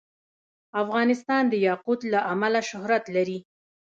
افغانستان 0.81 1.43
د 1.49 1.53
یاقوت 1.67 2.01
له 2.13 2.19
امله 2.33 2.61
شهرت 2.69 3.03
لري. 3.15 3.39